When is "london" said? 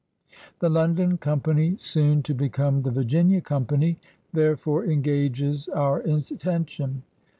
0.69-1.19